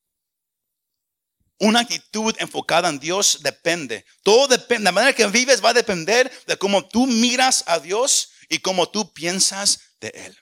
[1.60, 4.06] Una actitud enfocada en Dios depende.
[4.24, 4.84] Todo depende.
[4.84, 8.90] La manera que vives va a depender de cómo tú miras a Dios y cómo
[8.90, 10.38] tú piensas de Él.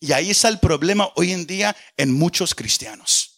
[0.00, 3.35] Y ahí está el problema hoy en día en muchos cristianos.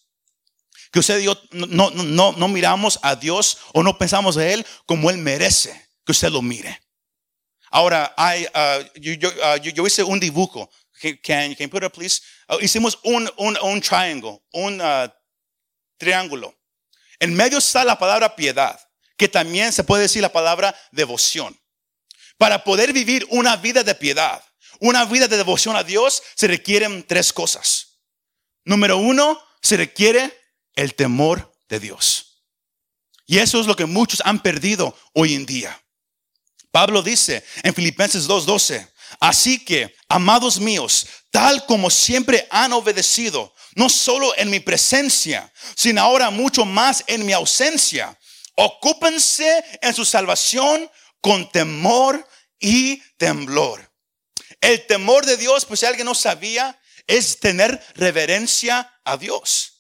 [0.91, 4.67] Que usted y yo no, no, no, miramos a Dios o no pensamos de Él
[4.87, 6.81] como Él merece que usted lo mire.
[7.71, 10.71] Ahora, hay, uh, uh, yo, hice un dibujo.
[11.23, 12.23] Can, can put it, please?
[12.49, 14.83] Uh, hicimos un, un, un triángulo, un
[15.99, 16.55] triángulo.
[17.21, 18.81] En medio está la palabra piedad,
[19.17, 21.59] que también se puede decir la palabra devoción.
[22.39, 24.43] Para poder vivir una vida de piedad,
[24.81, 27.99] una vida de devoción a Dios, se requieren tres cosas.
[28.65, 30.38] Número uno, se requiere
[30.79, 32.45] el temor de Dios.
[33.27, 35.77] Y eso es lo que muchos han perdido hoy en día.
[36.71, 38.89] Pablo dice en Filipenses 2:12,
[39.19, 46.01] así que, amados míos, tal como siempre han obedecido, no solo en mi presencia, sino
[46.01, 48.17] ahora mucho más en mi ausencia,
[48.55, 50.89] ocúpense en su salvación
[51.21, 52.25] con temor
[52.61, 53.93] y temblor.
[54.61, 59.78] El temor de Dios, pues si alguien no sabía, es tener reverencia a Dios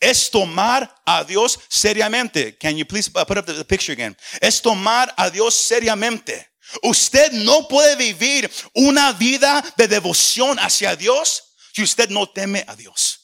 [0.00, 2.56] es tomar a Dios seriamente.
[2.58, 4.16] Can you please put up the picture again?
[4.40, 6.48] Es tomar a Dios seriamente.
[6.82, 11.42] Usted no puede vivir una vida de devoción hacia Dios
[11.74, 13.20] si usted no teme a Dios.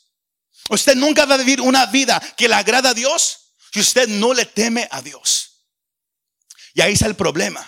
[0.69, 4.35] Usted nunca va a vivir una vida que le agrada a Dios si usted no
[4.35, 5.65] le teme a Dios.
[6.75, 7.65] Y ahí está el problema.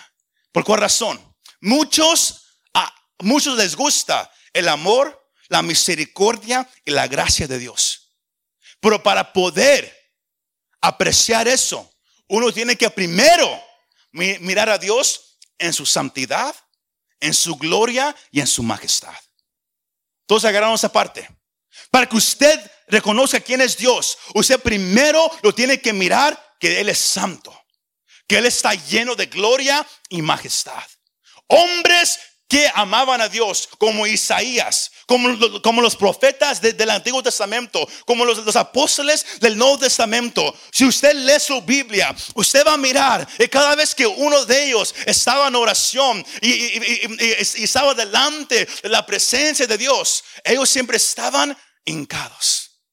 [0.51, 1.19] ¿Por cuál razón?
[1.61, 2.43] Muchos,
[2.73, 7.98] a muchos les gusta el amor, la misericordia y la gracia de Dios.
[8.79, 9.95] Pero para poder
[10.81, 11.91] apreciar eso,
[12.27, 13.63] uno tiene que primero
[14.11, 16.55] mirar a Dios en su santidad,
[17.19, 19.15] en su gloria y en su majestad.
[20.25, 21.27] Todos agarraron esa parte.
[21.91, 26.89] Para que usted reconozca quién es Dios, usted primero lo tiene que mirar que Él
[26.89, 27.65] es santo,
[28.27, 30.83] que Él está lleno de gloria y majestad.
[31.47, 38.25] Hombres que amaban a Dios, como Isaías, como, como los profetas del Antiguo Testamento, como
[38.25, 40.55] los, apóstoles del Nuevo Testamento.
[40.71, 44.65] Si usted lee su Biblia, usted va a mirar que cada vez que uno de
[44.65, 50.97] ellos estaba en oración y, y estaba delante de la presencia de Dios, ellos siempre
[50.97, 52.83] estaban hincados.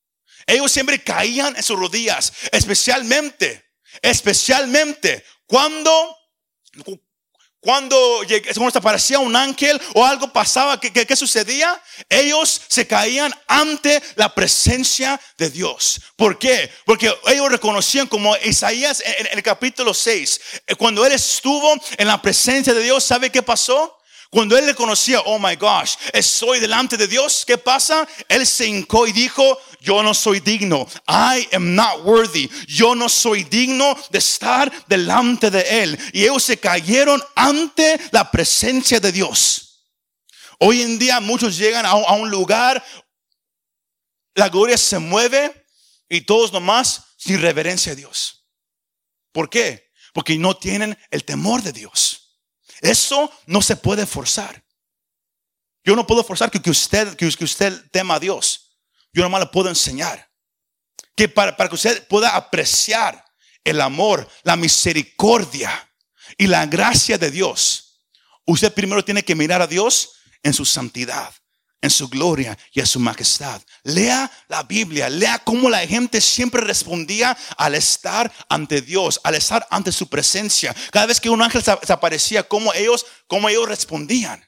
[0.46, 6.16] Ellos siempre caían en sus rodillas, especialmente, especialmente cuando
[7.66, 8.20] cuando,
[8.54, 11.82] cuando se aparecía un ángel o algo pasaba, ¿qué, qué, sucedía?
[12.08, 16.00] Ellos se caían ante la presencia de Dios.
[16.14, 16.70] ¿Por qué?
[16.84, 22.06] Porque ellos reconocían como Isaías en, en el capítulo 6, eh, cuando él estuvo en
[22.06, 23.95] la presencia de Dios, ¿sabe qué pasó?
[24.30, 28.06] Cuando él le conocía, oh my gosh, estoy delante de Dios, ¿qué pasa?
[28.28, 30.86] Él se hincó y dijo, yo no soy digno.
[31.08, 32.50] I am not worthy.
[32.66, 35.98] Yo no soy digno de estar delante de él.
[36.12, 39.66] Y ellos se cayeron ante la presencia de Dios.
[40.58, 42.84] Hoy en día muchos llegan a, un lugar,
[44.34, 45.66] la gloria se mueve
[46.08, 48.46] y todos nomás sin reverencia a Dios.
[49.32, 49.90] ¿Por qué?
[50.14, 52.25] Porque no tienen el temor de Dios.
[52.80, 54.64] Eso no se puede forzar.
[55.84, 58.78] Yo no puedo forzar que, usted, que, usted tema a Dios.
[59.12, 60.30] Yo nomás le puedo enseñar.
[61.14, 63.24] Que para, para que usted pueda apreciar
[63.64, 65.90] el amor, la misericordia
[66.36, 68.02] y la gracia de Dios,
[68.44, 70.12] usted primero tiene que mirar a Dios
[70.42, 71.34] en su santidad
[71.80, 73.60] en su gloria y en su majestad.
[73.84, 79.66] Lea la Biblia, lea cómo la gente siempre respondía al estar ante Dios, al estar
[79.70, 80.74] ante su presencia.
[80.90, 84.44] Cada vez que un ángel se aparecía, cómo ellos, cómo ellos respondían.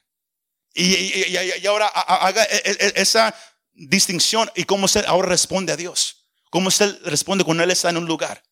[0.73, 3.35] Y, ahora haga e, e, e, esa
[3.73, 6.27] distinción y cómo usted ahora responde a Dios.
[6.49, 8.43] Cómo usted responde cuando Él está en un lugar.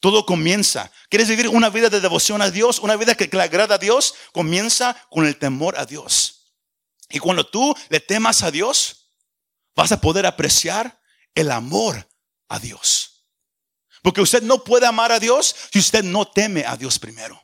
[0.00, 0.90] Todo comienza.
[1.08, 2.80] ¿Quieres vivir una vida de devoción a Dios?
[2.80, 4.14] Una vida que le agrada a Dios.
[4.32, 6.41] Comienza con el temor a Dios.
[7.12, 9.10] Y cuando tú le temas a Dios,
[9.76, 11.00] vas a poder apreciar
[11.34, 12.08] el amor
[12.48, 13.26] a Dios.
[14.02, 17.40] Porque usted no puede amar a Dios si usted no teme a Dios primero.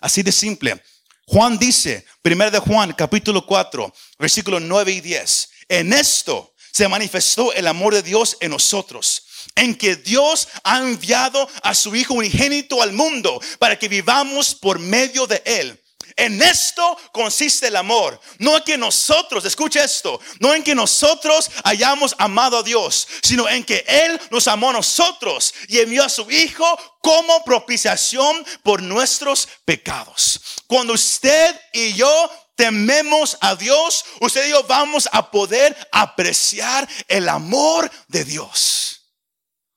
[0.00, 0.82] Así de simple.
[1.26, 5.50] Juan dice, 1 de Juan, capítulo 4, versículos 9 y 10.
[5.68, 9.22] En esto se manifestó el amor de Dios en nosotros,
[9.54, 14.78] en que Dios ha enviado a su Hijo unigénito al mundo para que vivamos por
[14.78, 15.80] medio de Él.
[16.16, 18.20] En esto consiste el amor.
[18.38, 23.48] No en que nosotros, escucha esto, no en que nosotros hayamos amado a Dios, sino
[23.48, 28.82] en que Él nos amó a nosotros y envió a su Hijo como propiciación por
[28.82, 30.40] nuestros pecados.
[30.66, 37.28] Cuando usted y yo tememos a Dios, usted y yo vamos a poder apreciar el
[37.28, 39.00] amor de Dios.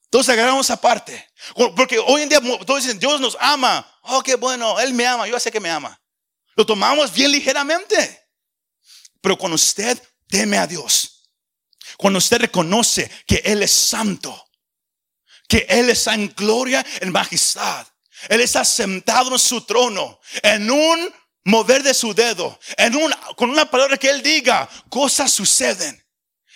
[0.06, 1.28] Entonces agarramos aparte.
[1.76, 3.90] Porque hoy en día todos dicen, Dios nos ama.
[4.04, 6.00] Oh, qué bueno, Él me ama, yo sé que me ama.
[6.56, 8.22] Lo tomamos bien ligeramente.
[9.22, 11.30] Pero cuando usted teme a Dios,
[11.98, 14.50] cuando usted reconoce que Él es santo,
[15.48, 17.88] que Él está en gloria, en majestad,
[18.30, 21.14] Él está sentado en su trono, en un
[21.46, 26.04] mover de su dedo, en un, con una palabra que Él diga, cosas suceden.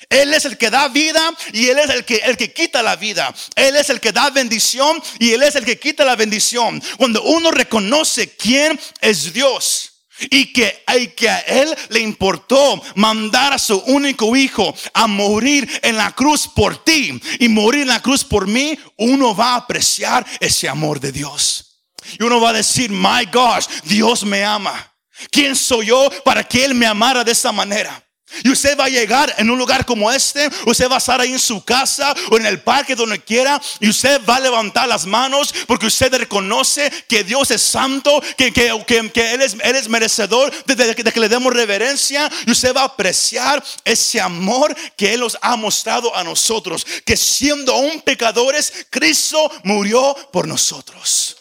[0.10, 2.96] Él es el que da vida y Él es el que, el que quita la
[2.96, 3.34] vida.
[3.56, 6.82] Él es el que da bendición y Él es el que quita la bendición.
[6.98, 9.87] Cuando uno reconoce quién es Dios
[10.30, 15.70] y que, y que a Él le importó mandar a su único hijo a morir
[15.84, 19.58] en la cruz por ti y morir en la cruz por mí, uno va a
[19.58, 21.84] apreciar ese amor de Dios.
[22.20, 24.94] Y uno va a decir, my gosh, Dios me ama.
[25.32, 28.07] ¿Quién soy yo para que Él me amara de esa manera?
[28.44, 31.32] Y usted va a llegar en un lugar como este, usted va a estar ahí
[31.32, 35.06] en su casa o en el parque donde quiera y usted va a levantar las
[35.06, 40.52] manos porque usted reconoce que Dios es santo, que, que, que, es, él, es, merecedor
[40.66, 45.38] de, que le demos reverencia y usted va a apreciar ese amor que Él nos
[45.42, 51.38] ha mostrado a nosotros, que siendo aún pecadores, Cristo murió por nosotros.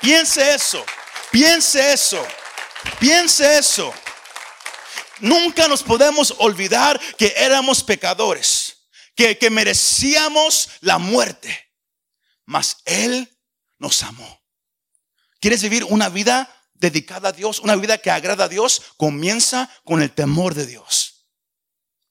[0.00, 0.84] Piense eso,
[1.30, 2.24] piense eso,
[2.98, 3.92] piense eso.
[5.20, 11.72] Nunca nos podemos olvidar que éramos pecadores, que, que merecíamos la muerte,
[12.44, 13.36] mas Él
[13.78, 14.42] nos amó.
[15.40, 18.82] ¿Quieres vivir una vida dedicada a Dios, una vida que agrada a Dios?
[18.96, 21.26] Comienza con el temor de Dios.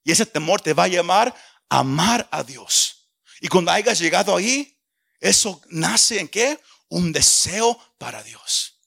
[0.04, 1.36] Y ese temor te va a llamar
[1.70, 3.10] a amar a Dios.
[3.42, 4.80] Y cuando hayas llegado ahí,
[5.20, 6.60] eso nace en qué?
[6.90, 8.80] Un deseo para Dios.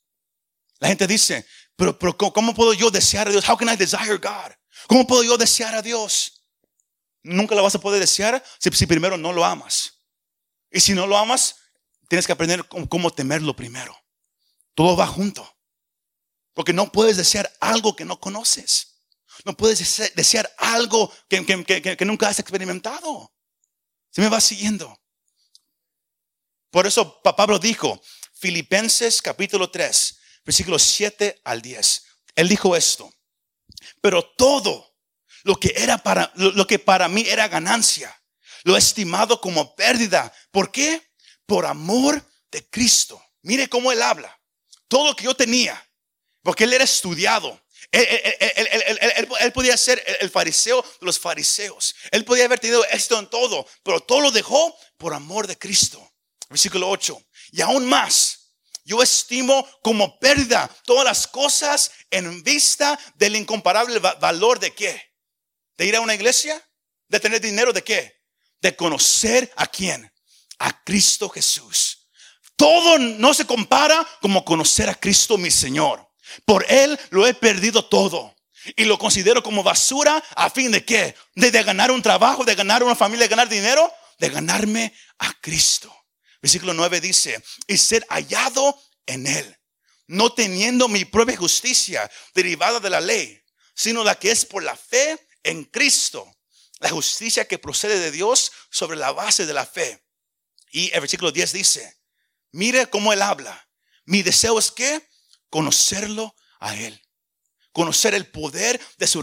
[0.79, 1.47] La gente dice,
[1.81, 3.49] pero, pero ¿cómo puedo yo desear a Dios?
[3.49, 4.53] How can I desire God?
[4.87, 6.45] ¿Cómo puedo yo desear a Dios?
[7.23, 10.03] Nunca lo vas a poder desear si, si primero no lo amas.
[10.71, 11.57] Y si no lo amas,
[12.07, 13.97] tienes que aprender cómo, temerlo primero.
[14.75, 15.57] Todo va junto.
[16.53, 19.01] Porque no puedes desear algo que no conoces.
[19.47, 19.79] No puedes
[20.15, 23.33] desear algo que, que, que, nunca has experimentado.
[24.11, 25.01] Se me va siguiendo.
[26.69, 28.03] Por eso Pablo dijo,
[28.35, 32.05] Filipenses capítulo 3, versículos 7 al 10.
[32.37, 33.13] Él dijo esto,
[34.01, 34.97] pero todo
[35.43, 38.21] lo que era para lo que para mí era ganancia,
[38.65, 40.33] lo he estimado como pérdida.
[40.51, 41.11] ¿Por qué?
[41.47, 43.23] Por amor de Cristo.
[43.43, 44.39] Mire cómo él habla.
[44.89, 45.87] Todo lo que yo tenía,
[46.43, 47.61] Porque él era estudiado.
[47.93, 51.95] Él, podía ser el fariseo de los fariseos.
[52.11, 56.13] Él podía haber tenido esto en todo, pero todo lo dejó por amor de Cristo.
[56.49, 57.21] Versículo 8.
[57.53, 58.40] Y aún más,
[58.91, 65.01] yo estimo como pérdida todas las cosas en vista del incomparable valor de qué?
[65.79, 66.61] De ir a una iglesia,
[67.07, 68.21] de tener dinero de qué?
[68.61, 70.13] De conocer a quién?
[70.59, 72.09] A Cristo Jesús.
[72.57, 76.11] Todo no se compara como conocer a Cristo mi Señor.
[76.45, 78.35] Por Él lo he perdido todo.
[78.75, 81.15] Y lo considero como basura a fin de qué?
[81.37, 85.95] De, ganar un trabajo, de ganar una familia, de ganar dinero, de ganarme a Cristo.
[86.43, 89.59] Versículo 9 dice, y ser hallado en Él,
[90.07, 93.41] no teniendo mi propia justicia derivada de la ley,
[93.75, 96.31] sino la que es por la fe en Cristo,
[96.81, 100.05] la justicia que procede de Dios sobre la base de la fe.
[100.73, 102.01] Y el versículo 10 dice,
[102.53, 103.69] mire cómo Él habla.
[104.05, 105.09] Mi deseo es que
[105.51, 107.01] conocerlo a Él,
[107.73, 109.21] conocer el poder de su,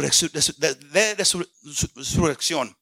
[1.96, 2.78] resurrección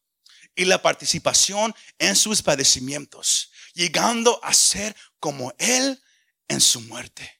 [0.56, 6.02] y la participación en sus padecimientos, llegando a ser como Él
[6.48, 7.40] en su muerte.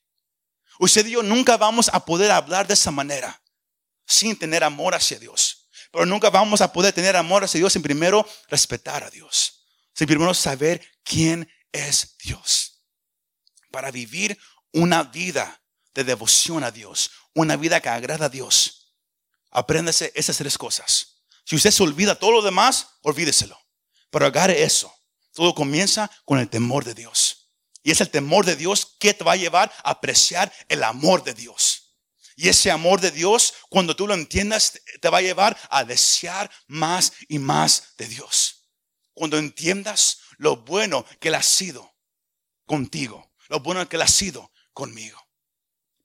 [0.78, 3.42] Usted y yo nunca vamos a poder hablar de esa manera
[4.06, 5.68] sin tener amor hacia Dios.
[5.90, 9.64] Pero nunca vamos a poder tener amor hacia Dios sin primero respetar a Dios.
[9.94, 12.82] Sin primero saber quién es Dios.
[13.70, 14.38] Para vivir
[14.72, 15.62] una vida
[15.94, 18.94] de devoción a Dios, una vida que agrada a Dios,
[19.50, 21.22] apréndase esas tres cosas.
[21.44, 23.58] Si usted se olvida todo lo demás, olvídeselo.
[24.10, 24.92] Pero agarre eso.
[25.36, 27.50] Todo comienza con el temor de Dios.
[27.82, 31.22] Y es el temor de Dios que te va a llevar a apreciar el amor
[31.24, 31.98] de Dios.
[32.36, 36.50] Y ese amor de Dios, cuando tú lo entiendas, te va a llevar a desear
[36.68, 38.70] más y más de Dios.
[39.12, 41.94] Cuando entiendas lo bueno que Él ha sido
[42.64, 45.20] contigo, lo bueno que Él ha sido conmigo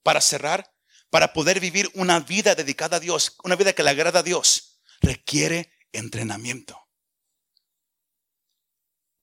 [0.03, 0.75] para cerrar,
[1.09, 4.81] para poder vivir una vida dedicada a Dios, una vida que le agrada a Dios,
[4.99, 6.90] requiere entrenamiento.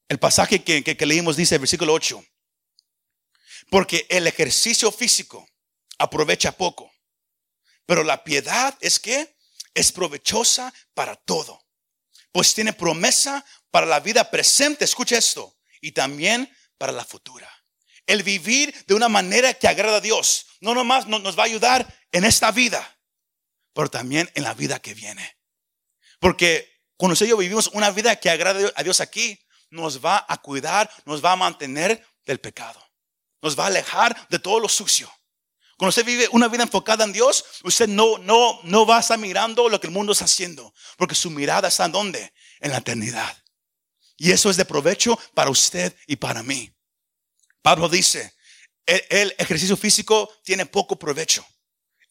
[0.09, 2.25] El pasaje que, leímos dice, versículo 8,
[3.71, 5.47] porque el ejercicio físico
[5.99, 6.91] aprovecha poco,
[7.85, 9.37] pero la piedad es que
[9.75, 11.63] es provechosa para todo,
[12.33, 17.51] pues tiene promesa para la vida presente, escucha esto, y también para la futura.
[18.07, 21.87] El vivir de una manera que agrada a Dios no nomás nos va a ayudar
[22.13, 22.99] en esta vida,
[23.75, 25.37] pero también en la vida que viene.
[26.19, 29.39] Porque cuando usted vivimos una vida que agrada a Dios aquí,
[29.71, 32.83] nos va a cuidar, nos va a mantener del pecado.
[33.43, 35.13] Nos va a alejar de todo lo sucio.
[35.77, 39.19] Cuando usted vive una vida enfocada en Dios, usted no, no, no va a estar
[39.19, 42.33] mirando lo que el mundo está haciendo, porque su mirada está en dónde?
[42.59, 43.37] En la eternidad.
[44.17, 46.73] Y eso es de provecho para usted y para mí.
[47.63, 48.35] Pablo dice,
[48.87, 51.47] el, ejercicio físico tiene poco provecho.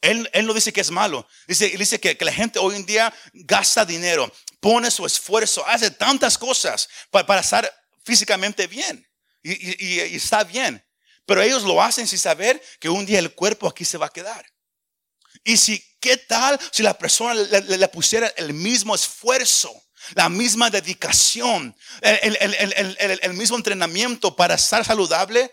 [0.01, 1.27] Él, no dice que es malo.
[1.47, 6.37] Dice, dice que, la gente hoy en día gasta dinero, pone su esfuerzo, hace tantas
[6.37, 7.71] cosas para, estar
[8.03, 9.05] físicamente bien.
[9.43, 10.83] Y, está bien.
[11.25, 14.13] Pero ellos lo hacen sin saber que un día el cuerpo aquí se va a
[14.13, 14.45] quedar.
[15.43, 19.71] Y si, ¿qué tal si la persona le, pusiera el mismo esfuerzo?
[20.15, 25.51] la misma dedicación, el, mismo entrenamiento para estar saludable,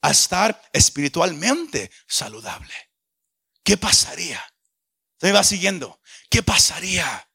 [0.00, 2.85] a estar espiritualmente saludable.
[3.66, 4.40] ¿Qué pasaría?
[5.20, 6.00] Se va siguiendo.
[6.30, 7.28] ¿Qué pasaría?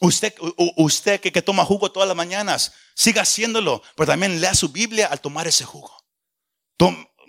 [0.00, 0.34] Usted,
[0.76, 5.20] usted que, toma jugo todas las mañanas, siga haciéndolo, pero también lea su Biblia al
[5.20, 5.96] tomar ese jugo.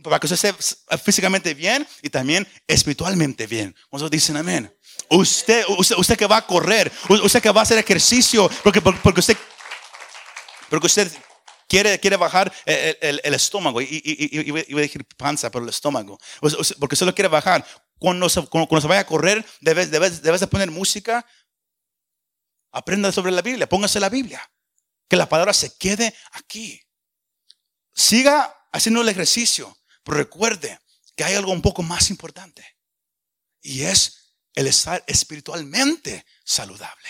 [0.04, 3.76] para que usted esté físicamente bien y también espiritualmente bien.
[3.92, 4.76] ¿Cuántos dicen amén?
[5.12, 9.20] Usted, usted, usted que va a correr, usted que va a hacer ejercicio, porque, porque
[9.20, 9.38] usted,
[10.68, 11.12] porque usted
[11.68, 16.18] quiere, quiere bajar el, estómago, y, y, iba a decir panza, pero el estómago,
[16.80, 17.64] porque solo quiere bajar.
[18.00, 21.26] Cuando se, cuando, se vaya a correr, debes, debes, debes de poner música,
[22.72, 24.52] aprenda sobre la Biblia, póngase la Biblia,
[25.08, 26.82] que la palabra se quede aquí.
[27.93, 30.80] Siga haciendo el ejercicio, pero recuerde
[31.16, 32.78] que hay algo un poco más importante,
[33.62, 37.10] y es el estar espiritualmente saludable.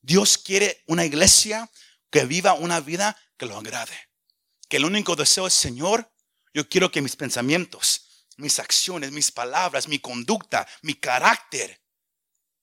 [0.00, 1.70] Dios quiere una iglesia
[2.10, 3.96] que viva una vida que lo agrade.
[4.68, 6.12] Que el único deseo es, Señor,
[6.52, 8.03] yo quiero que mis pensamientos,
[8.36, 11.80] mis acciones, mis palabras, mi conducta, mi carácter,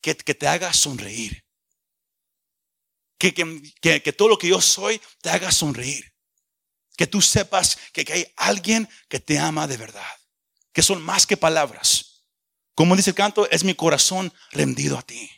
[0.01, 1.45] que, te haga sonreír.
[3.17, 6.11] Que, que, todo lo que yo soy te haga sonreír.
[6.97, 10.11] Que tú sepas que, que hay alguien que te ama de verdad.
[10.73, 12.25] Que son más que palabras.
[12.73, 15.29] Como dice el canto, es mi corazón rendido a ti.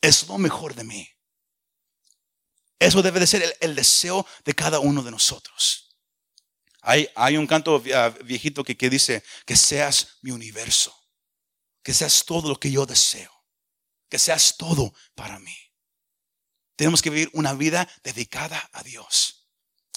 [0.00, 1.08] Es lo mejor de mí.
[2.80, 5.89] Eso debe de ser el, deseo de cada uno de nosotros.
[6.82, 10.96] Hay, hay un canto ah, viejito que, que dice que seas mi universo.
[11.82, 13.32] que seas todo lo que yo deseo,
[14.08, 15.56] que seas todo para mí.
[16.76, 19.40] Tenemos que vivir una vida dedicada a Dios.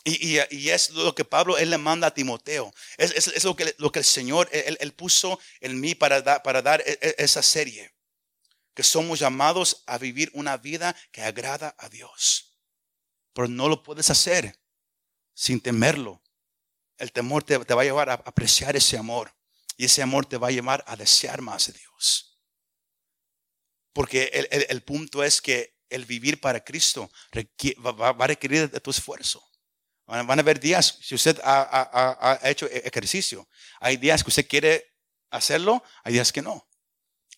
[0.06, 0.38] Y,
[0.70, 2.74] es lo que Pablo él le manda a Timoteo.
[2.98, 7.00] Es, lo, que, lo que el Señor él, puso en mí para, para dar e,
[7.02, 7.94] e, esa serie.
[8.74, 12.58] Que somos llamados a vivir una vida que agrada a Dios.
[13.34, 14.60] Pero no lo puedes hacer
[15.34, 16.23] sin temerlo.
[16.98, 19.34] El temor te, va a llevar a apreciar ese amor.
[19.78, 22.40] Y ese amor te va a llevar a desear más de Dios.
[23.92, 27.12] Porque el, punto es que el vivir para Cristo
[27.80, 29.44] va, a requerir de tu esfuerzo.
[30.06, 33.48] Van a haber días, si usted ha, hecho e, ejercicio,
[33.80, 34.94] hay días que usted quiere
[35.30, 36.68] hacerlo, hay días que no.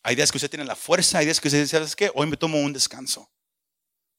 [0.02, 2.12] Hay días que usted tiene la fuerza, hay días que usted dice, ¿sabes qué?
[2.14, 3.32] Hoy me tomo un descanso.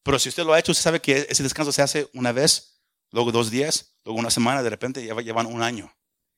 [0.03, 2.80] Pero si usted lo ha hecho, usted sabe que ese descanso se hace una vez,
[3.11, 5.92] luego dos días, luego una semana, de repente llevan un año.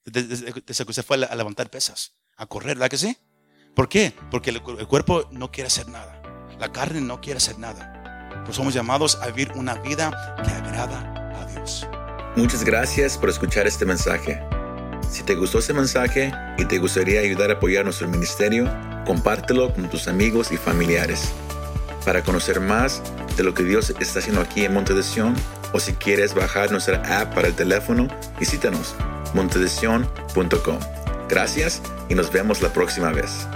[0.04, 3.16] Desde, que usted fue a levantar pesas, a correr, ¿verdad que sí?
[3.76, 4.12] ¿Por qué?
[4.30, 6.20] Porque el, cuerpo no quiere hacer nada.
[6.58, 8.42] La carne no quiere hacer nada.
[8.44, 11.86] Pues somos llamados a vivir una vida que agrada a Dios.
[12.36, 14.40] Muchas gracias por escuchar este mensaje.
[15.10, 18.64] Si te gustó este mensaje y te gustaría ayudar a apoyar nuestro ministerio,
[19.06, 21.32] compártelo con tus amigos y familiares.
[22.08, 23.02] Para conocer más
[23.36, 25.34] de lo que Dios está haciendo aquí en Monte de Sion,
[25.74, 28.08] o si quieres bajar nuestra app para el teléfono,
[28.40, 28.96] visítanos
[29.34, 30.78] montedesion.com.
[31.28, 33.46] Gracias y nos vemos la próxima vez.